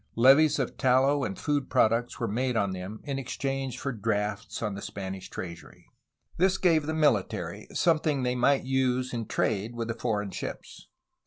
Levies 0.15 0.57
of 0.57 0.77
tallow 0.77 1.23
and 1.23 1.37
food 1.37 1.69
products 1.69 2.19
were 2.19 2.27
made 2.27 2.57
on 2.57 2.71
them 2.71 3.01
in 3.03 3.19
exchange 3.19 3.77
for 3.77 3.91
drafts 3.91 4.59
on 4.63 4.73
the 4.73 4.81
Spanish 4.81 5.29
treasury. 5.29 5.85
This 6.37 6.57
gave 6.57 6.87
the 6.87 6.93
military 6.95 7.67
something 7.75 8.23
they 8.23 8.33
might 8.33 8.63
use 8.63 9.13
in 9.13 9.27
trade 9.27 9.75
with 9.75 9.89
the 9.89 9.93
foreign 9.93 10.31
ships. 10.31 10.87